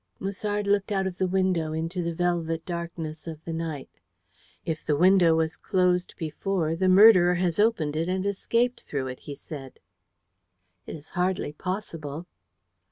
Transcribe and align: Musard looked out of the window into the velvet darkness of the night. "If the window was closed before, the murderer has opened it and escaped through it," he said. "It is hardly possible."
Musard 0.19 0.65
looked 0.65 0.91
out 0.91 1.05
of 1.05 1.19
the 1.19 1.27
window 1.27 1.73
into 1.73 2.01
the 2.01 2.15
velvet 2.15 2.65
darkness 2.65 3.27
of 3.27 3.45
the 3.45 3.53
night. 3.53 3.87
"If 4.65 4.83
the 4.83 4.95
window 4.95 5.35
was 5.35 5.55
closed 5.55 6.15
before, 6.17 6.75
the 6.75 6.89
murderer 6.89 7.35
has 7.35 7.59
opened 7.59 7.95
it 7.95 8.09
and 8.09 8.25
escaped 8.25 8.81
through 8.81 9.05
it," 9.09 9.19
he 9.19 9.35
said. 9.35 9.79
"It 10.87 10.95
is 10.95 11.09
hardly 11.09 11.53
possible." 11.53 12.25